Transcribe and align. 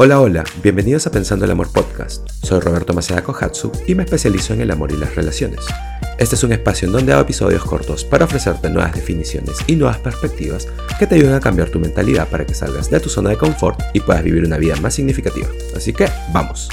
Hola, 0.00 0.20
hola, 0.20 0.44
bienvenidos 0.62 1.08
a 1.08 1.10
Pensando 1.10 1.44
el 1.44 1.50
Amor 1.50 1.72
Podcast. 1.72 2.28
Soy 2.30 2.60
Roberto 2.60 2.94
Maceda 2.94 3.24
Kohatsu 3.24 3.72
y 3.88 3.96
me 3.96 4.04
especializo 4.04 4.54
en 4.54 4.60
el 4.60 4.70
amor 4.70 4.92
y 4.92 4.96
las 4.96 5.16
relaciones. 5.16 5.66
Este 6.20 6.36
es 6.36 6.44
un 6.44 6.52
espacio 6.52 6.86
en 6.86 6.92
donde 6.92 7.12
hago 7.12 7.22
episodios 7.22 7.64
cortos 7.64 8.04
para 8.04 8.26
ofrecerte 8.26 8.70
nuevas 8.70 8.94
definiciones 8.94 9.56
y 9.66 9.74
nuevas 9.74 9.98
perspectivas 9.98 10.68
que 11.00 11.08
te 11.08 11.16
ayuden 11.16 11.34
a 11.34 11.40
cambiar 11.40 11.70
tu 11.70 11.80
mentalidad 11.80 12.28
para 12.28 12.46
que 12.46 12.54
salgas 12.54 12.88
de 12.88 13.00
tu 13.00 13.08
zona 13.08 13.30
de 13.30 13.38
confort 13.38 13.80
y 13.92 13.98
puedas 13.98 14.22
vivir 14.22 14.44
una 14.44 14.56
vida 14.56 14.76
más 14.76 14.94
significativa. 14.94 15.48
Así 15.74 15.92
que, 15.92 16.06
vamos. 16.32 16.68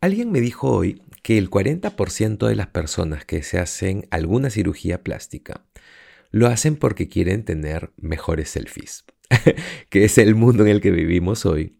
Alguien 0.00 0.32
me 0.32 0.40
dijo 0.40 0.70
hoy 0.70 1.02
que 1.22 1.36
el 1.36 1.50
40% 1.50 2.46
de 2.46 2.54
las 2.54 2.68
personas 2.68 3.26
que 3.26 3.42
se 3.42 3.58
hacen 3.58 4.08
alguna 4.10 4.48
cirugía 4.48 5.02
plástica 5.02 5.66
lo 6.30 6.46
hacen 6.46 6.76
porque 6.76 7.08
quieren 7.08 7.44
tener 7.44 7.92
mejores 7.98 8.48
selfies. 8.48 9.04
que 9.88 10.04
es 10.04 10.18
el 10.18 10.34
mundo 10.34 10.64
en 10.64 10.70
el 10.70 10.80
que 10.80 10.90
vivimos 10.90 11.46
hoy. 11.46 11.78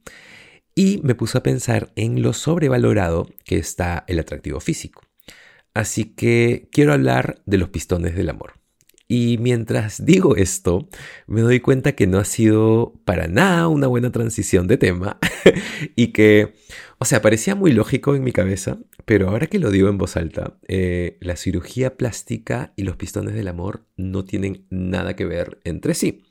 Y 0.74 1.01
me 1.02 1.15
puso 1.15 1.38
a 1.38 1.42
pensar 1.42 1.92
en 1.97 2.23
lo 2.23 2.33
sobrevalorado 2.33 3.28
que 3.45 3.59
está 3.59 4.05
el 4.09 4.19
atractivo 4.19 4.61
físico. 4.61 5.02
Así 5.75 6.05
que 6.05 6.69
quiero 6.73 6.92
hablar 6.92 7.42
de 7.47 7.59
los 7.59 7.69
pistones 7.69 8.15
del 8.15 8.30
amor. 8.30 8.55
Y 9.09 9.37
mientras 9.38 10.06
digo 10.06 10.37
esto, 10.37 10.88
me 11.27 11.42
doy 11.42 11.61
cuenta 11.61 11.92
que 11.92 12.06
no 12.06 12.19
ha 12.19 12.25
sido 12.25 12.95
para 13.05 13.28
nada 13.28 13.69
una 13.69 13.87
buena 13.87 14.11
transición 14.11 14.66
de 14.69 14.78
tema 14.78 15.19
y 15.97 16.09
que, 16.09 16.55
o 16.98 17.05
sea, 17.05 17.20
parecía 17.20 17.55
muy 17.55 17.73
lógico 17.73 18.14
en 18.14 18.25
mi 18.25 18.33
cabeza, 18.33 18.78
pero 19.05 19.28
ahora 19.28 19.48
que 19.48 19.59
lo 19.59 19.70
digo 19.70 19.91
en 19.91 19.98
voz 19.98 20.16
alta, 20.16 20.56
eh, 20.66 21.19
la 21.20 21.37
cirugía 21.37 21.98
plástica 21.98 22.73
y 22.75 22.84
los 22.84 22.97
pistones 22.97 23.34
del 23.34 23.48
amor 23.48 23.84
no 23.98 24.25
tienen 24.25 24.66
nada 24.70 25.14
que 25.14 25.27
ver 25.27 25.61
entre 25.64 25.92
sí. 25.92 26.25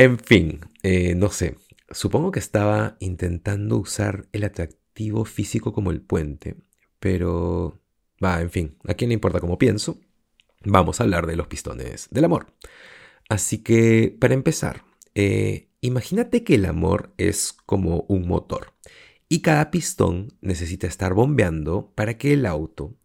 En 0.00 0.18
fin, 0.18 0.60
eh, 0.82 1.14
no 1.14 1.28
sé, 1.28 1.58
supongo 1.90 2.30
que 2.30 2.38
estaba 2.38 2.96
intentando 3.00 3.76
usar 3.76 4.28
el 4.32 4.44
atractivo 4.44 5.26
físico 5.26 5.74
como 5.74 5.90
el 5.90 6.00
puente, 6.00 6.56
pero... 6.98 7.78
Va, 8.24 8.40
en 8.40 8.50
fin, 8.50 8.78
¿a 8.88 8.94
quién 8.94 9.10
le 9.10 9.14
importa 9.14 9.40
cómo 9.40 9.58
pienso? 9.58 10.00
Vamos 10.64 11.00
a 11.00 11.04
hablar 11.04 11.26
de 11.26 11.36
los 11.36 11.48
pistones 11.48 12.08
del 12.10 12.24
amor. 12.24 12.46
Así 13.28 13.58
que, 13.62 14.16
para 14.18 14.32
empezar, 14.32 14.84
eh, 15.14 15.68
imagínate 15.82 16.44
que 16.44 16.54
el 16.54 16.64
amor 16.64 17.12
es 17.18 17.52
como 17.66 18.06
un 18.08 18.26
motor 18.26 18.72
y 19.28 19.42
cada 19.42 19.70
pistón 19.70 20.28
necesita 20.40 20.86
estar 20.86 21.12
bombeando 21.12 21.92
para 21.94 22.16
que 22.16 22.32
el 22.32 22.46
auto, 22.46 22.96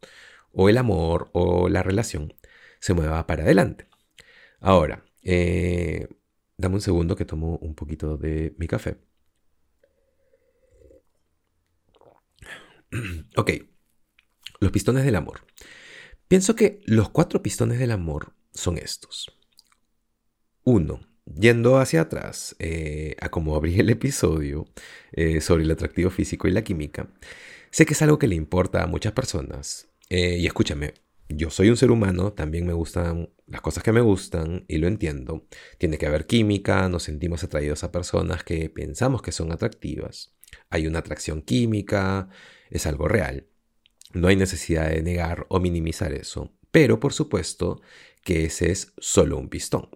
o 0.53 0.69
el 0.69 0.78
amor, 0.78 1.30
o 1.34 1.67
la 1.67 1.84
relación 1.84 2.36
se 2.80 2.94
mueva 2.94 3.28
para 3.28 3.44
adelante. 3.44 3.86
Ahora, 4.62 5.03
eh, 5.23 6.08
Dame 6.58 6.75
un 6.75 6.81
segundo 6.81 7.16
que 7.16 7.25
tomo 7.25 7.58
un 7.58 7.75
poquito 7.75 8.17
de 8.17 8.56
mi 8.58 8.67
café. 8.67 8.98
ok, 13.36 13.52
los 14.59 14.72
pistones 14.72 15.06
del 15.06 15.16
amor. 15.16 15.45
Pienso 16.28 16.56
que 16.56 16.81
los 16.86 17.09
cuatro 17.09 17.42
pistones 17.44 17.80
del 17.80 17.92
amor 17.92 18.34
son 18.53 18.78
estos. 18.78 19.38
Uno, 20.64 21.02
yendo 21.25 21.78
hacia 21.78 22.02
atrás, 22.02 22.56
eh, 22.59 23.16
a 23.19 23.30
como 23.30 23.56
abrí 23.56 23.80
el 23.80 23.90
episodio 23.90 24.66
eh, 25.12 25.42
sobre 25.42 25.64
el 25.64 25.72
atractivo 25.72 26.09
físico 26.09 26.47
y 26.47 26.52
la 26.52 26.64
química, 26.64 27.09
sé 27.69 27.86
que 27.86 27.94
es 27.94 28.02
algo 28.02 28.17
que 28.17 28.28
le 28.28 28.36
importa 28.36 28.81
a 28.84 28.88
muchas 28.88 29.14
personas. 29.14 29.90
Eh, 30.09 30.38
y 30.40 30.47
escúchame, 30.47 30.94
yo 31.30 31.50
soy 31.50 31.70
un 31.70 31.78
ser 31.78 31.92
humano, 31.92 32.34
también 32.34 32.66
me 32.66 32.73
gustan 32.73 33.30
las 33.48 33.62
cosas 33.62 33.84
que 33.84 33.92
me 33.92 34.02
gustan 34.02 34.66
y 34.68 34.78
lo 34.78 34.88
entiendo. 34.88 35.48
Tiene 35.78 35.98
que 35.98 36.06
haber 36.06 36.28
química, 36.28 36.88
nos 36.90 37.04
sentimos 37.04 37.44
atraídos 37.44 37.84
a 37.84 37.92
personas 37.92 38.44
que 38.44 38.70
pensamos 38.70 39.22
que 39.22 39.31
son 39.31 39.52
atractivas. 39.52 40.36
Hay 40.70 40.88
una 40.88 41.00
atracción 41.00 41.42
química, 41.42 42.30
es 42.70 42.86
algo 42.86 43.08
real. 43.08 43.48
No 44.14 44.28
hay 44.28 44.35
necesidad 44.35 44.90
de 44.90 45.03
negar 45.03 45.46
o 45.50 45.59
minimizar 45.59 46.14
eso, 46.14 46.53
pero 46.72 47.00
por 47.00 47.14
supuesto 47.14 47.81
que 48.24 48.46
ese 48.46 48.72
es 48.72 48.94
solo 48.97 49.38
un 49.38 49.50
pistón. 49.50 49.90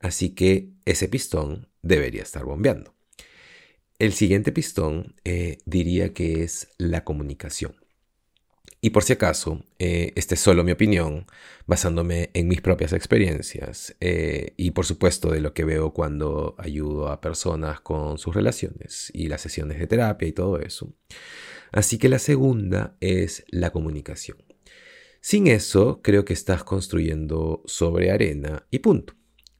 Así 0.00 0.34
que 0.34 0.72
ese 0.84 1.08
pistón 1.08 1.68
debería 1.82 2.22
estar 2.22 2.44
bombeando. 2.44 2.94
El 3.98 4.12
siguiente 4.12 4.52
pistón 4.52 5.14
eh, 5.24 5.58
diría 5.64 6.12
que 6.12 6.42
es 6.42 6.68
la 6.78 7.04
comunicación. 7.04 7.76
Y 8.86 8.90
por 8.90 9.02
si 9.02 9.14
acaso, 9.14 9.64
eh, 9.80 10.12
esta 10.14 10.36
es 10.36 10.40
solo 10.40 10.62
mi 10.62 10.70
opinión, 10.70 11.26
basándome 11.66 12.30
en 12.34 12.46
mis 12.46 12.60
propias 12.60 12.92
experiencias 12.92 13.96
eh, 13.98 14.52
y 14.56 14.70
por 14.70 14.86
supuesto 14.86 15.32
de 15.32 15.40
lo 15.40 15.54
que 15.54 15.64
veo 15.64 15.92
cuando 15.92 16.54
ayudo 16.56 17.08
a 17.08 17.20
personas 17.20 17.80
con 17.80 18.16
sus 18.16 18.32
relaciones 18.32 19.10
y 19.12 19.26
las 19.26 19.40
sesiones 19.40 19.80
de 19.80 19.88
terapia 19.88 20.28
y 20.28 20.32
todo 20.32 20.60
eso. 20.60 20.94
Así 21.72 21.98
que 21.98 22.08
la 22.08 22.20
segunda 22.20 22.96
es 23.00 23.44
la 23.48 23.72
comunicación. 23.72 24.38
Sin 25.20 25.48
eso, 25.48 26.00
creo 26.00 26.24
que 26.24 26.34
estás 26.34 26.62
construyendo 26.62 27.64
sobre 27.66 28.12
arena 28.12 28.68
y 28.70 28.78
punto. 28.78 29.14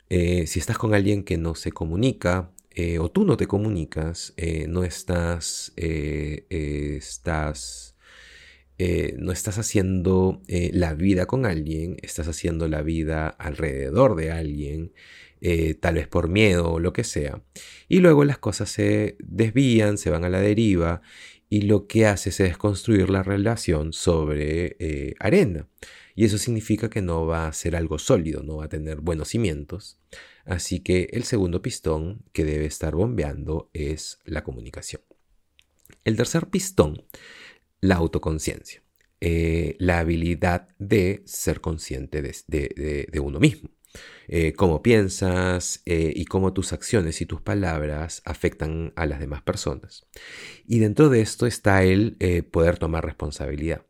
Eh, 0.09 0.47
si 0.47 0.61
estás 0.61 0.79
con 0.79 0.95
alguien 0.95 1.25
que 1.25 1.37
no 1.37 1.57
se 1.57 1.73
comunica, 1.73 2.53
o 3.01 3.11
tú 3.11 3.25
no 3.25 3.37
te 3.37 3.49
comunicas, 3.49 4.35
no 4.69 4.85
estás, 4.85 5.73
estás 6.49 7.96
eh, 8.79 9.15
no 9.19 9.33
estás 9.33 9.57
haciendo 9.59 10.43
eh, 10.49 10.71
la 10.75 10.93
vida 10.95 11.27
con 11.27 11.47
alguien, 11.47 11.97
estás 12.03 12.29
haciendo 12.29 12.69
la 12.69 12.83
vida 12.83 13.29
alrededor 13.29 14.17
de 14.17 14.31
alguien, 14.33 14.93
eh, 15.41 15.75
tal 15.75 15.95
vez 15.95 16.09
por 16.09 16.29
miedo 16.29 16.73
o 16.73 16.81
lo 16.81 16.93
que 16.93 17.05
sea. 17.05 17.43
Y 17.89 18.01
luego 18.01 18.25
las 18.25 18.39
cosas 18.39 18.71
se 18.71 19.17
desvían, 19.21 19.97
se 19.97 20.11
van 20.11 20.25
a 20.25 20.29
la 20.29 20.41
deriva 20.41 21.01
y 21.49 21.63
lo 21.63 21.87
que 21.87 22.07
haces 22.07 22.41
es 22.41 22.59
construir 22.59 23.09
la 23.09 23.23
relación 23.23 23.93
sobre 23.93 24.77
arena. 25.21 25.69
Y 26.15 26.25
eso 26.25 26.39
significa 26.39 26.91
que 26.91 27.03
no 27.03 27.27
va 27.27 27.47
a 27.47 27.53
ser 27.53 27.77
algo 27.77 27.99
sólido, 27.99 28.43
no 28.43 28.57
va 28.57 28.65
a 28.65 28.69
tener 28.69 29.01
buenos 29.01 29.29
cimientos. 29.29 29.99
Así 30.45 30.81
que 30.81 31.09
el 31.13 31.25
segundo 31.25 31.63
pistón 31.63 32.23
que 32.33 32.45
debe 32.45 32.67
estar 32.67 32.95
bombeando 32.95 33.71
es 33.73 34.19
la 34.25 34.43
comunicación. 34.43 35.03
El 36.05 36.17
tercer 36.17 36.47
pistón 36.47 37.05
la 37.87 37.97
autoconciencia, 37.97 38.83
eh, 39.21 39.77
la 39.79 40.01
habilidad 40.01 40.69
de 40.79 41.23
ser 41.25 41.61
consciente 41.61 42.23
de, 42.23 43.21
uno 43.21 43.41
mismo. 43.41 43.71
Eh, 44.29 44.53
cómo 44.53 44.83
piensas 44.83 45.81
eh, 45.87 46.13
y 46.15 46.27
cómo 46.27 46.53
tus 46.53 46.75
acciones 46.75 47.23
y 47.23 47.27
tus 47.27 47.41
palabras 47.41 48.21
afectan 48.27 48.93
a 48.97 49.07
las 49.07 49.21
demás 49.21 49.43
personas. 49.43 50.07
Y 50.67 50.81
dentro 50.81 51.09
de 51.09 51.23
esto 51.23 51.47
está 51.47 51.83
el 51.83 52.17
poder 52.51 52.79
tomar 52.79 53.05
responsabilidad. 53.05 53.87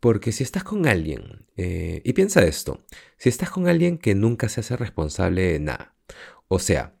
Porque 0.00 0.30
si 0.30 0.44
estás 0.44 0.62
con 0.62 0.86
alguien, 0.86 1.46
y 1.56 2.12
piensa 2.12 2.44
esto, 2.44 2.86
si 3.18 3.28
estás 3.28 3.50
con 3.50 3.66
alguien 3.66 3.98
que 3.98 4.14
nunca 4.14 4.48
se 4.48 4.60
hace 4.60 4.76
responsable 4.76 5.42
de 5.42 5.58
nada, 5.58 5.96
o 6.48 6.58
sea, 6.58 6.96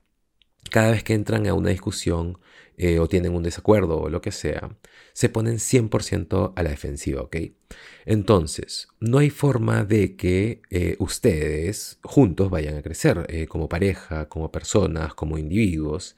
cada 0.70 0.90
vez 0.90 1.04
que 1.04 1.14
entran 1.14 1.46
a 1.46 1.54
una 1.54 1.70
discusión 1.70 2.38
eh, 2.78 2.98
o 2.98 3.08
tienen 3.08 3.34
un 3.34 3.42
desacuerdo 3.42 3.98
o 3.98 4.10
lo 4.10 4.20
que 4.20 4.32
sea, 4.32 4.76
se 5.14 5.30
ponen 5.30 5.58
100% 5.58 6.52
a 6.54 6.62
la 6.62 6.70
defensiva, 6.70 7.22
¿ok? 7.22 7.36
Entonces, 8.04 8.88
no 9.00 9.18
hay 9.18 9.30
forma 9.30 9.84
de 9.84 10.14
que 10.14 10.60
eh, 10.70 10.96
ustedes 10.98 11.98
juntos 12.02 12.50
vayan 12.50 12.76
a 12.76 12.82
crecer 12.82 13.24
eh, 13.30 13.46
como 13.46 13.68
pareja, 13.68 14.28
como 14.28 14.52
personas, 14.52 15.14
como 15.14 15.38
individuos, 15.38 16.16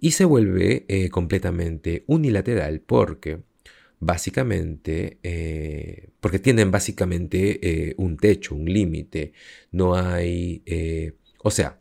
y 0.00 0.12
se 0.12 0.24
vuelve 0.24 0.86
completamente 1.10 2.04
unilateral 2.06 2.80
porque 2.80 3.40
básicamente, 3.98 5.18
porque 6.20 6.38
tienen 6.38 6.70
básicamente 6.70 7.94
un 7.98 8.16
techo, 8.16 8.54
un 8.54 8.66
límite, 8.66 9.32
no 9.72 9.96
hay, 9.96 10.62
o 11.42 11.50
sea, 11.50 11.80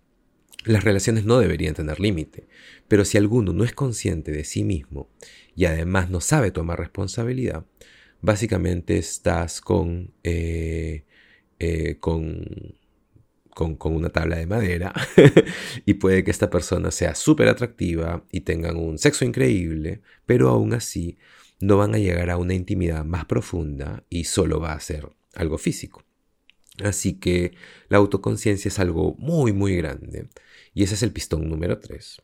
las 0.66 0.84
relaciones 0.84 1.26
no 1.26 1.40
deberían 1.40 1.74
tener 1.74 2.00
límite, 2.00 2.48
pero 2.88 3.06
si 3.06 3.18
alguno 3.18 3.54
no 3.54 3.64
es 3.64 3.74
consciente 3.74 4.32
de 4.32 4.44
sí 4.44 4.64
mismo 4.64 5.10
y 5.56 5.66
además 5.66 6.10
no 6.10 6.22
sabe 6.22 6.52
tomar 6.52 6.80
responsabilidad, 6.80 7.66
básicamente 8.22 8.98
estás 8.98 9.62
con, 9.62 10.14
eh, 10.24 11.06
eh, 11.60 11.98
con, 12.00 12.76
con, 13.54 13.96
una 13.96 14.10
tabla 14.10 14.38
de 14.38 14.46
madera 14.46 14.94
y 15.86 15.96
puede 15.96 16.24
que 16.24 16.32
esta 16.32 16.50
persona 16.50 16.92
sea 16.92 17.16
súper 17.16 17.48
atractiva 17.48 18.26
y 18.32 18.42
tengan 18.42 18.78
un 18.78 18.98
sexo 18.98 19.26
increíble, 19.26 20.02
pero 20.26 20.50
aún 20.50 20.74
así 20.74 21.18
no 21.60 21.78
van 21.78 21.96
a 21.96 21.98
llegar 21.98 22.30
a 22.30 22.38
una 22.38 22.54
intimidad 22.54 23.04
más 23.04 23.26
profunda 23.26 24.04
y 24.10 24.26
solo 24.26 24.60
va 24.60 24.74
a 24.74 24.80
ser 24.80 25.10
algo 25.34 25.58
físico. 25.58 26.07
Así 26.84 27.20
que 27.20 27.54
la 27.90 27.98
autoconciencia 27.98 28.70
es 28.70 28.80
algo 28.80 29.16
muy, 29.18 29.54
muy 29.54 29.76
grande. 29.76 30.30
Y 30.74 30.84
ese 30.84 30.96
es 30.96 31.04
el 31.04 31.12
pistón 31.12 31.50
número 31.50 31.80
3. 31.80 32.22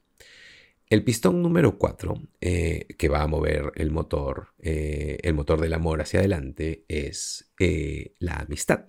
El 0.89 1.03
pistón 1.03 1.41
número 1.41 1.77
4, 1.77 2.21
eh, 2.41 2.88
que 2.97 3.09
va 3.09 3.23
a 3.23 3.27
mover 3.27 3.71
el 3.75 3.89
motor, 3.91 4.50
eh, 4.59 5.17
el 5.23 5.33
motor 5.33 5.59
del 5.59 5.73
amor 5.73 6.01
hacia 6.01 6.19
adelante, 6.19 6.85
es 6.88 7.51
eh, 7.59 8.13
la 8.19 8.35
amistad. 8.35 8.85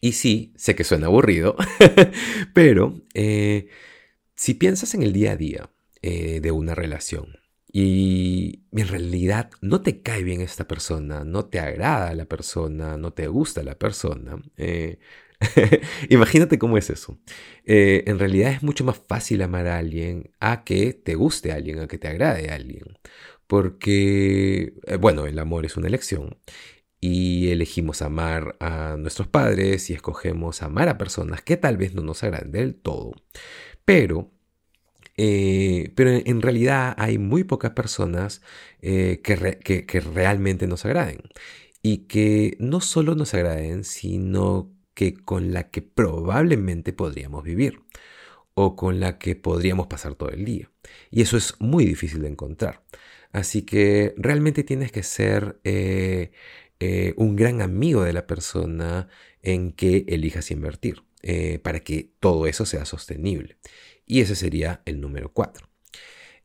Y 0.00 0.12
sí, 0.12 0.52
sé 0.56 0.74
que 0.74 0.84
suena 0.84 1.06
aburrido, 1.06 1.56
pero 2.54 3.00
si 4.34 4.54
piensas 4.54 4.94
en 4.94 5.02
el 5.02 5.12
día 5.12 5.32
a 5.32 5.36
día, 5.36 5.70
eh, 6.06 6.40
de 6.40 6.50
una 6.50 6.74
relación. 6.74 7.38
Y 7.76 8.62
en 8.70 8.86
realidad 8.86 9.50
no 9.60 9.82
te 9.82 10.00
cae 10.00 10.22
bien 10.22 10.40
esta 10.40 10.68
persona, 10.68 11.24
no 11.24 11.46
te 11.46 11.58
agrada 11.58 12.14
la 12.14 12.24
persona, 12.26 12.96
no 12.96 13.12
te 13.12 13.26
gusta 13.26 13.64
la 13.64 13.76
persona. 13.76 14.40
Eh, 14.56 15.00
imagínate 16.08 16.56
cómo 16.56 16.78
es 16.78 16.88
eso. 16.90 17.18
Eh, 17.64 18.04
en 18.06 18.20
realidad 18.20 18.52
es 18.52 18.62
mucho 18.62 18.84
más 18.84 19.00
fácil 19.08 19.42
amar 19.42 19.66
a 19.66 19.78
alguien 19.78 20.30
a 20.38 20.62
que 20.62 20.92
te 20.92 21.16
guste 21.16 21.50
a 21.50 21.56
alguien, 21.56 21.80
a 21.80 21.88
que 21.88 21.98
te 21.98 22.06
agrade 22.06 22.50
a 22.50 22.54
alguien. 22.54 22.96
Porque, 23.48 24.74
bueno, 25.00 25.26
el 25.26 25.36
amor 25.40 25.66
es 25.66 25.76
una 25.76 25.88
elección 25.88 26.38
y 27.00 27.50
elegimos 27.50 28.02
amar 28.02 28.56
a 28.60 28.96
nuestros 28.96 29.26
padres 29.26 29.90
y 29.90 29.94
escogemos 29.94 30.62
amar 30.62 30.88
a 30.88 30.96
personas 30.96 31.42
que 31.42 31.56
tal 31.56 31.76
vez 31.76 31.92
no 31.92 32.02
nos 32.02 32.22
agraden 32.22 32.52
del 32.52 32.76
todo. 32.76 33.14
Pero 33.84 34.30
eh, 35.16 35.92
pero 35.94 36.10
en, 36.10 36.42
realidad 36.42 36.94
hay 36.98 37.18
muy 37.18 37.44
pocas 37.44 37.72
personas 37.72 38.42
eh, 38.82 39.20
que, 39.22 40.00
realmente 40.00 40.66
nos 40.66 40.84
agraden. 40.84 41.20
Y 41.82 42.06
que 42.08 42.56
no 42.60 42.80
solo 42.80 43.14
nos 43.14 43.34
agraden, 43.34 43.84
sino 43.84 44.72
que 44.94 45.14
con 45.14 45.52
la 45.52 45.70
que 45.70 45.82
probablemente 45.82 46.92
podríamos 46.92 47.44
vivir. 47.44 47.82
O 48.54 48.76
con 48.76 49.00
la 49.00 49.18
que 49.18 49.36
podríamos 49.36 49.88
pasar 49.88 50.14
todo 50.14 50.30
el 50.30 50.44
día. 50.44 50.70
Y 51.10 51.22
eso 51.22 51.36
es 51.36 51.54
muy 51.60 51.84
difícil 51.84 52.22
de 52.22 52.28
encontrar. 52.28 52.82
Así 53.32 53.62
que 53.62 54.14
realmente 54.16 54.62
tienes 54.64 54.92
que 54.92 55.02
ser 55.02 55.60
eh, 55.64 56.32
un 57.16 57.36
gran 57.36 57.62
amigo 57.62 58.02
de 58.04 58.12
la 58.12 58.26
persona 58.26 59.08
en 59.42 59.72
que 59.72 60.04
elijas 60.08 60.50
invertir. 60.50 61.02
para 61.62 61.80
que 61.80 62.10
todo 62.20 62.46
eso 62.46 62.66
sea 62.66 62.84
sostenible 62.84 63.56
y 64.06 64.20
ese 64.20 64.36
sería 64.36 64.82
el 64.84 65.00
número 65.00 65.32
4. 65.32 65.68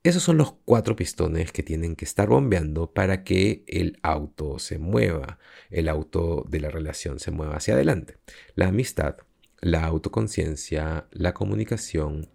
Esos 0.02 0.24
son 0.24 0.38
los 0.38 0.54
cuatro 0.64 0.96
pistones 0.96 1.52
que 1.52 1.62
tienen 1.62 1.98
que 1.98 2.06
estar 2.06 2.30
bombeando 2.30 2.94
para 2.94 3.26
que 3.26 3.66
el 3.68 4.00
auto 4.02 4.58
se 4.58 4.80
mueva, 4.80 5.40
el 5.70 5.90
auto 5.90 6.46
de 6.50 6.62
la 6.62 6.70
relación 6.70 7.20
se 7.20 7.32
mueva 7.32 7.58
hacia 7.58 7.74
adelante. 7.74 8.16
La 8.56 8.70
amistad, 8.70 9.18
la 9.60 9.84
autoconciencia, 9.84 11.08
la 11.12 11.34
comunicación. 11.34 12.30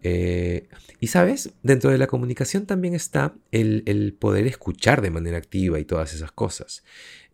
Eh, 0.00 0.68
y 1.00 1.08
sabes, 1.08 1.54
dentro 1.64 1.90
de 1.90 1.98
la 1.98 2.06
comunicación 2.06 2.66
también 2.66 2.94
está 2.94 3.34
el, 3.50 4.16
poder 4.16 4.46
escuchar 4.46 5.02
de 5.02 5.10
manera 5.10 5.38
activa 5.38 5.80
y 5.80 5.84
todas 5.84 6.14
esas 6.14 6.30
cosas. 6.30 6.84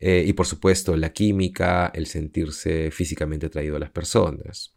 Eh, 0.00 0.24
y 0.26 0.32
por 0.32 0.46
supuesto, 0.46 0.96
la 0.96 1.12
química, 1.12 1.92
el 1.94 2.06
sentirse 2.06 2.90
físicamente 2.90 3.46
atraído 3.46 3.76
a 3.76 3.80
las 3.80 3.90
personas. 3.90 4.73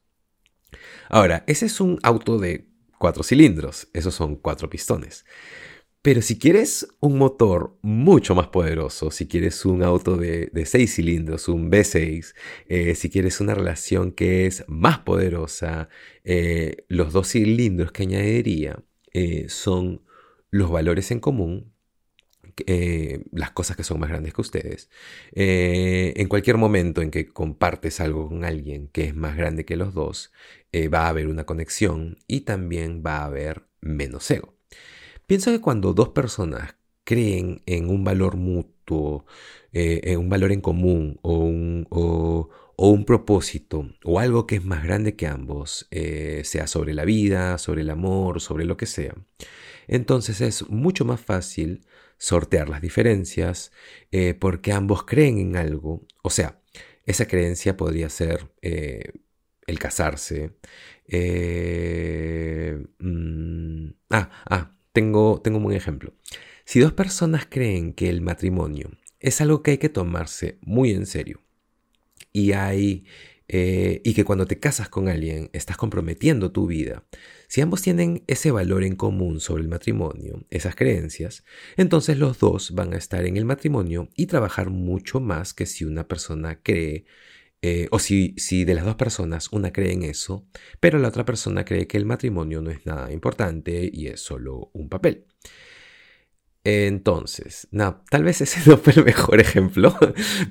Ahora, 1.10 1.44
ese 1.48 1.66
es 1.66 1.80
un 1.82 2.00
auto 2.04 2.38
de 2.38 2.68
cuatro 2.98 3.24
cilindros, 3.24 3.88
esos 3.94 4.16
son 4.16 4.36
cuatro 4.36 4.70
pistones. 4.70 5.26
Pero 6.02 6.22
si 6.22 6.40
quieres 6.40 6.88
un 7.02 7.18
motor 7.18 7.78
mucho 7.82 8.34
más 8.34 8.48
poderoso, 8.48 9.12
si 9.12 9.28
quieres 9.28 9.66
un 9.66 9.84
auto 9.84 10.16
de, 10.16 10.50
seis 10.66 10.96
cilindros, 10.96 11.50
un 11.50 11.70
V6, 11.70 12.34
eh, 12.68 12.96
si 12.96 13.10
quieres 13.10 13.42
una 13.42 13.54
relación 13.56 14.14
que 14.14 14.46
es 14.46 14.64
más 14.68 15.00
poderosa, 15.00 15.90
eh, 16.24 16.86
los 16.88 17.12
dos 17.12 17.30
cilindros 17.30 17.92
que 17.92 18.04
añadiría 18.04 18.82
eh, 19.12 19.50
son 19.50 20.02
los 20.50 20.72
valores 20.72 21.12
en 21.12 21.20
común 21.20 21.74
eh, 22.66 23.24
las 23.32 23.52
cosas 23.52 23.78
que 23.78 23.84
son 23.84 24.00
más 24.00 24.10
grandes 24.10 24.34
que 24.34 24.42
ustedes. 24.42 24.90
Eh, 25.34 26.14
en 26.18 26.28
cualquier 26.28 26.58
momento 26.58 27.02
en 27.02 27.12
que 27.12 27.28
compartes 27.28 28.00
algo 28.00 28.30
con 28.30 28.44
alguien 28.46 28.88
que 28.88 29.06
es 29.06 29.16
más 29.16 29.38
grande 29.38 29.66
que 29.66 29.76
los 29.76 29.94
dos, 29.94 30.32
eh, 30.72 30.88
va 30.88 31.06
a 31.06 31.10
haber 31.10 31.28
una 31.28 31.46
conexión 31.46 32.18
y 32.28 32.42
también 32.42 33.04
va 33.06 33.18
a 33.18 33.26
haber 33.26 33.68
menos 33.82 34.30
ego. 34.32 34.56
Pienso 35.28 35.52
que 35.52 35.62
cuando 35.62 35.94
dos 35.94 36.10
personas 36.10 36.76
creen 37.04 37.62
en 37.66 37.90
un 37.90 38.04
valor 38.04 38.38
mutuo, 38.38 39.26
en 39.72 40.18
un 40.20 40.30
valor 40.30 40.52
en 40.52 40.62
común 40.62 41.20
o 41.22 41.38
un, 41.38 41.86
o, 41.90 42.50
un, 42.78 43.06
propósito 43.06 43.92
o 44.04 44.20
algo 44.20 44.48
que 44.48 44.56
es 44.56 44.66
más 44.66 44.84
grande 44.84 45.16
que 45.16 45.28
ambos, 45.28 45.88
sea 46.44 46.68
sobre 46.68 46.94
la 46.94 47.06
vida, 47.06 47.58
sobre 47.58 47.82
el 47.82 47.90
amor, 47.90 48.42
sobre 48.42 48.66
lo 48.66 48.78
que 48.78 48.86
sea, 48.88 49.14
entonces 49.88 50.42
es 50.42 50.70
mucho 50.70 51.06
más 51.06 51.22
fácil 51.22 51.86
sortear 52.18 52.70
las 52.70 52.82
diferencias 52.82 53.72
eh, 54.12 54.34
porque 54.34 54.72
ambos 54.72 55.04
creen 55.04 55.38
en 55.40 55.58
algo. 55.58 56.06
O 56.24 56.30
sea, 56.30 56.62
esa 57.06 57.28
creencia 57.28 57.78
podría 57.78 58.10
ser 58.10 58.52
eh, 58.62 59.12
el 59.66 59.80
casarse. 59.80 60.52
Eh, 61.08 62.84
mm, 63.00 63.88
ah, 64.10 64.30
ah, 64.50 64.78
tengo, 64.94 65.42
tengo 65.42 65.58
un 65.58 65.64
buen 65.64 65.78
ejemplo. 65.78 66.14
Si 66.66 66.80
dos 66.80 66.94
personas 66.94 67.48
creen 67.50 67.94
que 67.94 68.10
el 68.10 68.22
matrimonio 68.22 68.92
es 69.20 69.42
algo 69.42 69.64
que 69.64 69.72
hay 69.72 69.78
que 69.78 69.90
tomarse 69.90 70.58
muy 70.62 70.92
en 70.92 71.06
serio 71.06 71.42
y 72.34 72.52
hay 72.52 73.06
eh, 73.48 74.02
y 74.04 74.14
que 74.14 74.26
cuando 74.26 74.46
te 74.46 74.60
casas 74.60 74.90
con 74.90 75.08
alguien 75.08 75.50
estás 75.54 75.78
comprometiendo 75.78 76.52
tu 76.52 76.68
vida, 76.68 77.06
si 77.48 77.62
ambos 77.62 77.82
tienen 77.82 78.24
ese 78.28 78.52
valor 78.52 78.84
en 78.84 78.96
común 78.96 79.40
sobre 79.40 79.64
el 79.64 79.70
matrimonio, 79.70 80.46
esas 80.50 80.76
creencias, 80.76 81.44
entonces 81.78 82.18
los 82.18 82.40
dos 82.40 82.72
van 82.72 82.94
a 82.94 82.98
estar 82.98 83.26
en 83.26 83.38
el 83.38 83.46
matrimonio 83.46 84.10
y 84.16 84.26
trabajar 84.28 84.70
mucho 84.70 85.20
más 85.20 85.54
que 85.54 85.66
si 85.66 85.86
una 85.86 86.08
persona 86.08 86.62
cree, 86.62 87.06
eh, 87.62 87.88
o 87.92 88.00
si, 88.00 88.36
si 88.38 88.66
de 88.66 88.76
las 88.76 88.86
dos 88.86 88.96
personas 88.96 89.52
una 89.52 89.72
cree 89.72 89.94
en 89.94 90.04
eso, 90.04 90.46
pero 90.80 91.00
la 91.00 91.08
otra 91.08 91.26
persona 91.26 91.66
cree 91.66 91.88
que 91.88 91.98
el 91.98 92.06
matrimonio 92.06 92.62
no 92.62 92.70
es 92.70 92.86
nada 92.86 93.12
importante 93.12 93.90
y 93.92 94.08
es 94.08 94.22
solo 94.22 94.70
un 94.74 94.90
papel. 94.90 95.26
Entonces, 96.70 97.70
tal 98.10 98.26
vez 98.26 98.42
ese 98.42 98.60
no 98.70 98.76
fue 98.76 98.92
el 98.92 99.06
mejor 99.06 99.40
ejemplo, 99.40 99.96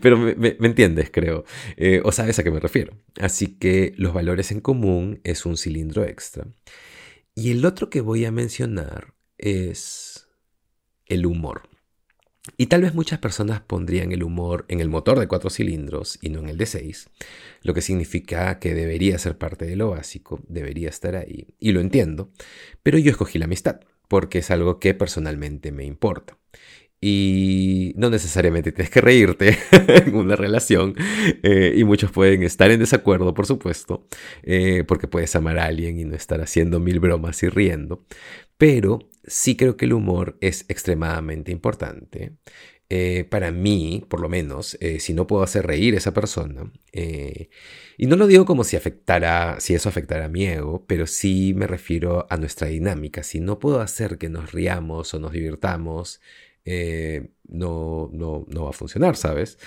pero 0.01 0.17
me, 0.17 0.57
entiendes, 0.63 1.11
creo, 1.13 1.45
eh, 1.77 2.01
o 2.05 2.11
sabes 2.11 2.39
a 2.39 2.43
qué 2.43 2.51
me 2.51 2.59
refiero. 2.59 2.97
Así 3.21 3.59
que 3.59 3.93
los 3.99 4.15
valores 4.15 4.51
en 4.51 4.63
común 4.63 5.21
es 5.25 5.45
un 5.45 5.59
cilindro 5.59 6.05
extra. 6.05 6.47
Y 7.35 7.51
el 7.51 7.67
otro 7.67 7.91
que 7.91 8.01
voy 8.01 8.25
a 8.25 8.33
mencionar 8.33 9.13
es 9.37 10.27
el 11.05 11.27
humor. 11.27 11.69
Y 12.57 12.69
tal 12.69 12.81
vez 12.81 12.95
muchas 12.95 13.19
personas 13.19 13.61
pondrían 13.61 14.11
el 14.11 14.23
humor 14.23 14.65
en 14.69 14.81
el 14.81 14.89
motor 14.89 15.19
de 15.19 15.29
cuatro 15.29 15.51
cilindros 15.51 16.19
y 16.23 16.31
no 16.31 16.39
en 16.39 16.49
el 16.49 16.57
de 16.57 16.65
seis, 16.65 17.11
lo 17.61 17.75
que 17.75 17.83
significa 17.83 18.59
que 18.59 18.73
debería 18.73 19.19
ser 19.19 19.37
parte 19.37 19.67
de 19.67 19.77
lo 19.77 19.91
básico, 19.91 20.41
debería 20.49 20.89
estar 20.89 21.15
ahí. 21.15 21.49
Y 21.59 21.73
lo 21.73 21.83
entiendo, 21.83 22.31
pero 22.83 22.97
yo 22.97 23.11
escogí 23.11 23.39
la 23.39 23.45
amistad 23.45 23.81
porque 24.09 24.39
es 24.39 24.51
algo 24.51 24.79
que 24.81 24.95
personalmente 24.95 25.73
me 25.73 25.85
importa. 25.85 26.39
Y 27.01 27.93
no 27.97 28.09
necesariamente 28.09 28.73
tienes 28.73 28.91
que 28.91 29.01
reírte 29.01 29.59
en 29.73 30.15
una 30.15 30.35
relación. 30.35 30.95
Eh, 31.43 31.75
y 31.77 31.85
muchos 31.85 32.11
pueden 32.11 32.43
estar 32.43 32.71
en 32.71 32.81
desacuerdo, 32.81 33.35
por 33.35 33.47
supuesto, 33.47 34.07
eh, 34.43 34.85
porque 34.89 35.07
puedes 35.09 35.37
amar 35.37 35.59
a 35.59 35.67
alguien 35.67 35.99
y 35.99 36.05
no 36.05 36.17
estar 36.17 36.41
haciendo 36.41 36.81
mil 36.81 37.01
bromas 37.01 37.43
y 37.43 37.49
riendo. 37.49 38.07
Pero 38.57 39.11
sí 39.25 39.57
creo 39.57 39.77
que 39.77 39.85
el 39.85 39.93
humor 39.93 40.39
es 40.41 40.65
extremadamente 40.69 41.53
importante. 41.53 42.33
Eh, 42.88 43.25
para 43.28 43.50
mí, 43.50 44.05
por 44.09 44.21
lo 44.21 44.28
menos, 44.28 44.76
eh, 44.81 45.00
si 45.00 45.12
no 45.12 45.26
puedo 45.26 45.43
hacer 45.43 45.66
reír 45.66 45.95
a 45.95 45.99
esa 45.99 46.14
persona, 46.14 46.73
eh, 46.93 47.49
y 47.99 48.07
no 48.07 48.14
lo 48.16 48.28
digo 48.28 48.45
como 48.45 48.62
si 48.62 48.76
afectara, 48.76 49.59
si 49.59 49.75
eso 49.75 49.88
afectara 49.88 50.26
a 50.26 50.28
mi 50.28 50.47
ego, 50.47 50.85
pero 50.87 51.07
sí 51.09 51.52
me 51.57 51.66
refiero 51.66 52.26
a 52.31 52.37
nuestra 52.37 52.69
dinámica. 52.69 53.23
Si 53.25 53.40
no 53.40 53.59
puedo 53.59 53.81
hacer 53.81 54.19
que 54.19 54.28
nos 54.28 54.52
riamos 54.52 55.14
o 55.14 55.19
nos 55.19 55.33
divirtamos, 55.33 56.21
no, 57.49 58.11
no, 58.12 58.45
no 58.49 58.64
va 58.64 58.71
a 58.71 58.73
funcionar, 58.73 59.16
¿sabes? 59.16 59.59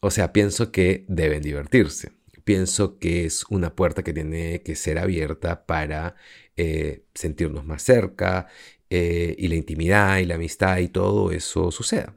O 0.00 0.10
sea, 0.10 0.32
pienso 0.32 0.72
que 0.72 1.04
deben 1.08 1.42
divertirse. 1.42 2.12
Pienso 2.44 2.98
que 2.98 3.24
es 3.26 3.44
una 3.50 3.74
puerta 3.74 4.02
que 4.02 4.12
tiene 4.14 4.62
que 4.62 4.74
ser 4.76 4.98
abierta 4.98 5.66
para 5.66 6.16
sentirnos 7.14 7.64
más 7.66 7.82
cerca 7.82 8.48
y 8.88 9.48
la 9.48 9.54
intimidad 9.54 10.18
y 10.18 10.26
la 10.26 10.36
amistad 10.36 10.78
y 10.78 10.88
todo 10.88 11.32
eso 11.32 11.70
suceda. 11.70 12.16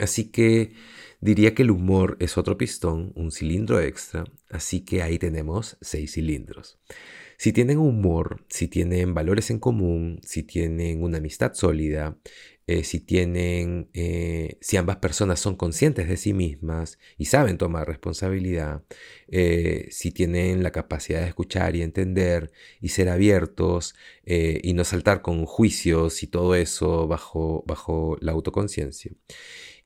Así 0.00 0.30
que 0.30 0.72
diría 1.20 1.54
que 1.54 1.62
el 1.62 1.70
humor 1.70 2.16
es 2.20 2.38
otro 2.38 2.58
pistón, 2.58 3.12
un 3.14 3.30
cilindro 3.32 3.80
extra, 3.80 4.24
así 4.50 4.80
que 4.80 5.02
ahí 5.02 5.18
tenemos 5.18 5.76
seis 5.80 6.12
cilindros. 6.12 6.78
Si 7.38 7.52
tienen 7.52 7.78
humor, 7.78 8.44
si 8.48 8.68
tienen 8.68 9.12
valores 9.14 9.50
en 9.50 9.58
común, 9.58 10.20
si 10.22 10.42
tienen 10.42 11.02
una 11.02 11.18
amistad 11.18 11.52
sólida, 11.54 12.16
eh, 12.68 12.82
si 12.82 12.98
tienen, 12.98 13.90
eh, 13.94 14.58
si 14.60 14.76
ambas 14.76 14.96
personas 14.96 15.38
son 15.38 15.54
conscientes 15.54 16.08
de 16.08 16.16
sí 16.16 16.32
mismas 16.32 16.98
y 17.16 17.26
saben 17.26 17.58
tomar 17.58 17.86
responsabilidad, 17.86 18.82
eh, 19.28 19.86
si 19.90 20.10
tienen 20.10 20.64
la 20.64 20.72
capacidad 20.72 21.20
de 21.20 21.28
escuchar 21.28 21.76
y 21.76 21.82
entender 21.82 22.50
y 22.80 22.88
ser 22.88 23.08
abiertos 23.08 23.94
y 24.24 24.72
no 24.72 24.82
saltar 24.84 25.22
con 25.22 25.46
juicios 25.46 26.22
y 26.24 26.26
todo 26.26 26.56
eso 26.56 27.06
bajo, 27.06 27.62
bajo 27.66 28.16
la 28.20 28.32
autoconciencia. 28.32 29.12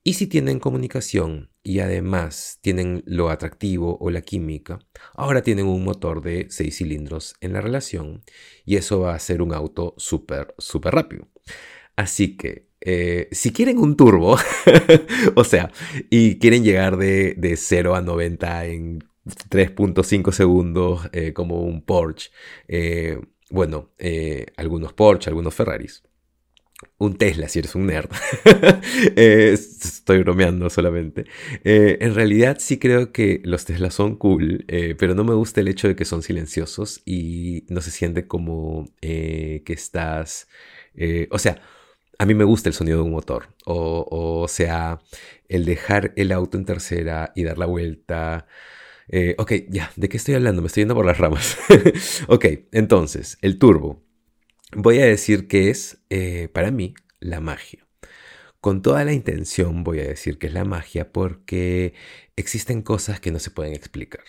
Y 0.03 0.13
si 0.13 0.25
tienen 0.25 0.59
comunicación 0.59 1.51
y 1.61 1.79
además 1.79 2.57
tienen 2.61 3.03
lo 3.05 3.29
atractivo 3.29 3.97
o 3.99 4.09
la 4.09 4.21
química, 4.21 4.79
ahora 5.13 5.43
tienen 5.43 5.67
un 5.67 5.83
motor 5.83 6.23
de 6.23 6.47
6 6.49 6.75
cilindros 6.75 7.35
en 7.39 7.53
la 7.53 7.61
relación 7.61 8.23
y 8.65 8.77
eso 8.77 9.01
va 9.01 9.13
a 9.13 9.19
ser 9.19 9.43
un 9.43 9.53
auto 9.53 9.93
súper, 9.97 10.55
súper 10.57 10.95
rápido. 10.95 11.27
Así 11.95 12.35
que, 12.35 12.67
eh, 12.81 13.29
si 13.31 13.53
quieren 13.53 13.77
un 13.77 13.95
turbo, 13.95 14.37
o 15.35 15.43
sea, 15.43 15.71
y 16.09 16.39
quieren 16.39 16.63
llegar 16.63 16.97
de, 16.97 17.55
0 17.55 17.95
a 17.95 18.01
90 18.01 18.65
en 18.65 19.03
3.5 19.49 20.31
segundos 20.31 21.09
eh, 21.13 21.33
como 21.33 21.61
un 21.61 21.83
Porsche, 21.83 22.31
eh, 22.67 23.19
bueno, 23.51 23.91
algunos 24.57 24.93
Porsche, 24.93 25.29
algunos 25.29 25.53
Ferraris, 25.53 26.03
un 26.97 27.17
Tesla 27.17 27.47
si 27.47 27.59
eres 27.59 27.75
un 27.75 27.87
nerd. 27.87 28.09
estoy 29.15 30.19
bromeando 30.19 30.69
solamente. 30.69 31.25
en 31.63 32.15
realidad 32.15 32.57
sí 32.59 32.79
creo 32.79 33.11
que 33.11 33.41
los 33.43 33.65
Teslas 33.65 33.93
son 33.93 34.15
cool, 34.15 34.65
pero 34.67 35.15
no 35.15 35.23
me 35.23 35.33
gusta 35.33 35.61
el 35.61 35.67
hecho 35.67 35.87
de 35.87 35.95
que 35.95 36.05
son 36.05 36.21
silenciosos 36.21 37.01
y 37.05 37.65
no 37.69 37.81
se 37.81 37.91
siente 37.91 38.27
como 38.27 38.87
que 39.01 39.63
estás... 39.67 40.47
o 41.29 41.39
sea, 41.39 41.61
a 42.21 42.25
mí 42.27 42.35
me 42.35 42.43
gusta 42.43 42.69
el 42.69 42.75
sonido 42.75 42.99
de 42.99 43.03
un 43.05 43.11
motor. 43.11 43.47
O, 43.65 44.45
sea, 44.47 44.99
el 45.49 45.65
dejar 45.65 46.13
el 46.15 46.31
auto 46.31 46.55
en 46.55 46.65
tercera 46.65 47.31
y 47.35 47.43
dar 47.43 47.57
la 47.57 47.65
vuelta. 47.65 48.45
Eh, 49.07 49.33
ok, 49.39 49.53
ya, 49.69 49.91
¿de 49.95 50.07
qué 50.07 50.17
estoy 50.17 50.35
hablando? 50.35 50.61
Me 50.61 50.67
estoy 50.67 50.81
yendo 50.81 50.93
por 50.93 51.05
las 51.07 51.17
ramas. 51.17 51.57
ok, 52.27 52.45
entonces, 52.73 53.39
el 53.41 53.57
turbo. 53.57 54.03
Voy 54.73 54.99
a 54.99 55.05
decir 55.05 55.47
que 55.47 55.69
es, 55.69 56.01
eh, 56.09 56.47
para 56.53 56.71
mí, 56.71 56.93
la 57.19 57.41
magia. 57.41 57.85
Con 58.61 58.81
toda 58.81 59.03
la 59.05 59.13
intención 59.13 59.83
voy 59.83 59.99
a 59.99 60.07
decir 60.07 60.37
que 60.37 60.47
es 60.47 60.53
la 60.53 60.65
magia 60.65 61.11
porque 61.11 61.93
existen 62.37 62.81
cosas 62.81 63.19
que 63.19 63.31
no 63.31 63.39
se 63.39 63.51
pueden 63.51 63.73
explicar. 63.73 64.23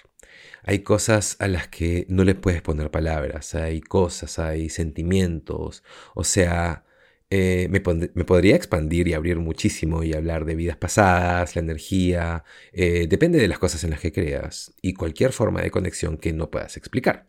Hay 0.64 0.80
cosas 0.80 1.36
a 1.40 1.48
las 1.48 1.68
que 1.68 2.06
no 2.08 2.24
le 2.24 2.34
puedes 2.34 2.62
poner 2.62 2.90
palabras, 2.90 3.54
hay 3.54 3.80
cosas, 3.80 4.38
hay 4.38 4.68
sentimientos, 4.68 5.84
o 6.14 6.24
sea, 6.24 6.84
eh, 7.30 7.68
me, 7.70 7.80
podría 7.80 8.56
expandir 8.56 9.08
y 9.08 9.14
abrir 9.14 9.38
muchísimo 9.38 10.02
y 10.02 10.14
hablar 10.14 10.44
de 10.44 10.54
vidas 10.56 10.76
pasadas, 10.76 11.56
la 11.56 11.62
energía, 11.62 12.44
eh, 12.72 13.06
depende 13.08 13.38
de 13.38 13.48
las 13.48 13.58
cosas 13.58 13.84
en 13.84 13.90
las 13.90 14.00
que 14.00 14.12
creas 14.12 14.74
y 14.82 14.94
cualquier 14.94 15.32
forma 15.32 15.62
de 15.62 15.70
conexión 15.70 16.18
que 16.18 16.32
no 16.32 16.50
puedas 16.50 16.76
explicar. 16.76 17.26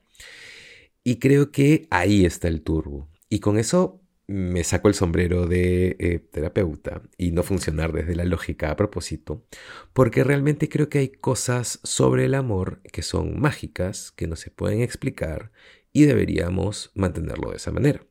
Y 1.04 1.18
creo 1.18 1.52
que 1.52 1.88
ahí 1.90 2.26
está 2.26 2.48
el 2.48 2.62
turbo. 2.62 3.10
Y 3.30 3.40
con 3.40 3.58
eso 3.58 4.04
me 4.28 4.64
saco 4.64 4.88
el 4.88 4.94
sombrero 4.94 5.48
de 5.48 5.98
eh, 6.00 6.20
terapeuta 6.20 7.02
y 7.18 7.32
no 7.32 7.44
funcionar 7.44 7.92
desde 7.92 8.16
la 8.16 8.24
lógica 8.24 8.72
a 8.72 8.76
propósito, 8.76 9.46
porque 9.92 10.24
realmente 10.24 10.70
creo 10.70 10.90
que 10.90 11.00
hay 11.00 11.10
cosas 11.10 11.80
sobre 11.84 12.26
el 12.26 12.36
amor 12.36 12.82
que 12.92 13.02
son 13.02 13.40
mágicas, 13.40 14.12
que 14.12 14.28
no 14.28 14.36
se 14.36 14.50
pueden 14.50 14.82
explicar 14.82 15.52
y 15.92 16.06
deberíamos 16.06 16.92
mantenerlo 16.96 17.52
de 17.52 17.58
esa 17.58 17.72
manera. 17.72 18.06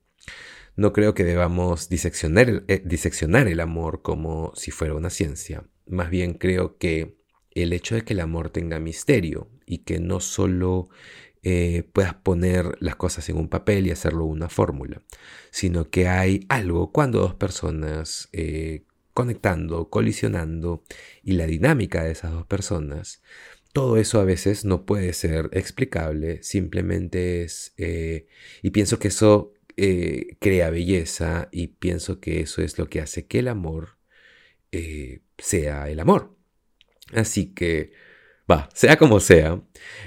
No 0.76 0.92
creo 0.92 1.14
que 1.14 1.24
debamos 1.24 1.88
eh, 1.90 2.82
diseccionar 2.84 3.48
el, 3.48 3.60
amor 3.60 4.02
como 4.02 4.52
si 4.54 4.70
fuera 4.70 4.94
una 4.94 5.10
ciencia. 5.10 5.64
Más 5.86 6.08
bien 6.08 6.34
creo 6.34 6.78
que 6.78 7.18
el 7.50 7.72
hecho 7.72 7.94
de 7.94 8.02
que 8.02 8.14
el 8.14 8.20
amor 8.20 8.50
tenga 8.50 8.78
misterio 8.78 9.50
y 9.66 9.78
que 9.78 10.00
no 10.00 10.20
solo 10.20 10.88
eh, 11.42 11.88
puedas 11.92 12.14
poner 12.14 12.76
las 12.80 12.96
cosas 12.96 13.28
en 13.28 13.36
un 13.36 13.48
papel 13.48 13.86
y 13.86 13.90
hacerlo 13.90 14.24
una 14.24 14.48
fórmula, 14.48 15.02
sino 15.50 15.90
que 15.90 16.08
hay 16.08 16.46
algo 16.48 16.92
cuando 16.92 17.20
dos 17.20 17.34
personas 17.34 18.28
eh, 18.32 18.84
conectando, 19.14 19.90
colisionando 19.90 20.84
y 21.22 21.32
la 21.32 21.46
dinámica 21.46 22.04
de 22.04 22.12
esas 22.12 22.32
dos 22.32 22.46
personas, 22.46 23.22
todo 23.72 23.96
eso 23.96 24.20
a 24.20 24.24
veces 24.24 24.64
no 24.64 24.84
puede 24.86 25.12
ser 25.14 25.48
explicable, 25.52 26.42
simplemente 26.42 27.42
es, 27.42 27.74
y 28.62 28.70
pienso 28.70 28.98
que 28.98 29.08
eso 29.08 29.52
eh, 29.76 30.36
crea 30.38 30.70
belleza 30.70 31.48
y 31.50 31.68
pienso 31.68 32.20
que 32.20 32.40
eso 32.40 32.62
es 32.62 32.78
lo 32.78 32.88
que 32.88 33.00
hace 33.00 33.26
que 33.26 33.38
el 33.38 33.48
amor 33.48 33.96
eh, 34.72 35.22
sea 35.38 35.88
el 35.90 36.00
amor. 36.00 36.36
Así 37.12 37.54
que, 37.54 37.92
sea 38.74 38.96
como 38.96 39.20
sea, 39.20 39.60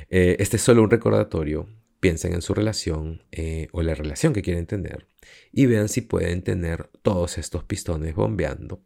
eh, 0.09 0.37
este 0.39 0.57
es 0.57 0.63
solo 0.63 0.83
un 0.83 0.89
recordatorio. 0.89 1.67
Piensen 1.99 2.33
en 2.33 2.41
su 2.41 2.53
relación 2.53 3.23
o 3.71 3.81
la 3.81 3.95
relación 3.95 4.31
que 4.33 4.43
quieren 4.43 4.67
tener 4.67 5.07
y 5.51 5.65
vean 5.65 5.89
si 5.89 6.01
pueden 6.01 6.43
tener 6.43 6.89
todos 7.01 7.39
estos 7.39 7.63
pistones 7.63 8.13
bombeando. 8.13 8.83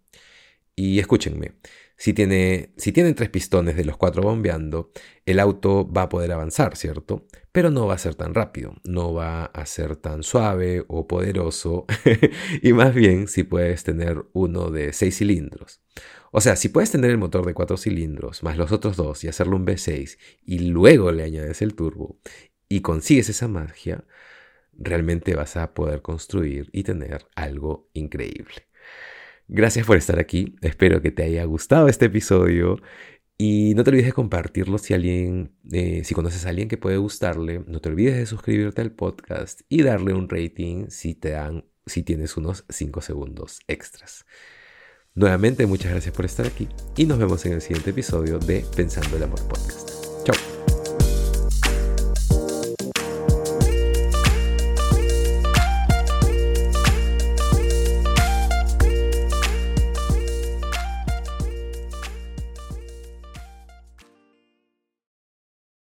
Y 0.81 0.97
escúchenme, 0.99 1.55
si, 1.97 2.13
tiene, 2.13 2.71
si 2.77 2.93
tienen 2.93 3.13
tres 3.13 3.29
pistones 3.29 3.75
de 3.75 3.83
los 3.83 3.97
cuatro 3.97 4.21
bombeando, 4.21 4.93
el 5.25 5.41
auto 5.41 5.91
va 5.91 6.03
a 6.03 6.09
poder 6.09 6.31
avanzar, 6.31 6.77
¿cierto? 6.77 7.27
Pero 7.51 7.69
no 7.69 7.85
va 7.85 7.95
a 7.95 7.97
ser 7.97 8.15
tan 8.15 8.33
rápido, 8.33 8.75
no 8.85 9.13
va 9.13 9.43
a 9.43 9.65
ser 9.65 9.97
tan 9.97 10.23
suave 10.23 10.85
o 10.87 11.05
poderoso, 11.05 11.85
y 12.61 12.71
más 12.71 12.95
bien 12.95 13.27
si 13.27 13.43
puedes 13.43 13.83
tener 13.83 14.23
uno 14.31 14.71
de 14.71 14.93
seis 14.93 15.17
cilindros. 15.17 15.81
O 16.31 16.39
sea, 16.39 16.55
si 16.55 16.69
puedes 16.69 16.91
tener 16.91 17.11
el 17.11 17.17
motor 17.17 17.45
de 17.45 17.53
cuatro 17.53 17.75
cilindros 17.75 18.41
más 18.41 18.55
los 18.55 18.71
otros 18.71 18.95
dos 18.95 19.25
y 19.25 19.27
hacerlo 19.27 19.57
un 19.57 19.65
V6 19.65 20.17
y 20.45 20.59
luego 20.59 21.11
le 21.11 21.23
añades 21.23 21.61
el 21.61 21.75
turbo 21.75 22.21
y 22.69 22.79
consigues 22.79 23.27
esa 23.27 23.49
magia, 23.49 24.05
realmente 24.71 25.35
vas 25.35 25.57
a 25.57 25.73
poder 25.73 26.01
construir 26.01 26.69
y 26.71 26.83
tener 26.83 27.27
algo 27.35 27.89
increíble. 27.91 28.68
Gracias 29.49 29.85
por 29.87 29.97
estar 29.97 30.19
aquí. 30.19 30.55
Espero 30.61 31.01
que 31.01 31.11
te 31.11 31.23
haya 31.23 31.43
gustado 31.43 31.87
este 31.87 32.05
episodio. 32.05 32.77
Y 33.35 33.73
no 33.75 33.83
te 33.83 33.89
olvides 33.89 34.07
de 34.07 34.13
compartirlo 34.13 34.77
si 34.77 34.93
alguien, 34.93 35.53
eh, 35.71 36.03
si 36.03 36.13
conoces 36.13 36.45
a 36.45 36.49
alguien 36.49 36.67
que 36.67 36.77
puede 36.77 36.97
gustarle. 36.97 37.63
No 37.67 37.79
te 37.81 37.89
olvides 37.89 38.15
de 38.17 38.25
suscribirte 38.27 38.81
al 38.81 38.91
podcast 38.91 39.61
y 39.67 39.81
darle 39.81 40.13
un 40.13 40.29
rating 40.29 40.87
si 40.89 41.15
te 41.15 41.31
dan, 41.31 41.65
si 41.85 42.03
tienes 42.03 42.37
unos 42.37 42.65
5 42.69 43.01
segundos 43.01 43.61
extras. 43.67 44.25
Nuevamente, 45.15 45.65
muchas 45.65 45.91
gracias 45.91 46.13
por 46.13 46.25
estar 46.25 46.45
aquí 46.45 46.67
y 46.95 47.05
nos 47.05 47.17
vemos 47.17 47.45
en 47.45 47.53
el 47.53 47.61
siguiente 47.61 47.89
episodio 47.89 48.37
de 48.39 48.63
Pensando 48.75 49.17
el 49.17 49.23
Amor 49.23 49.41
Podcast. 49.47 49.98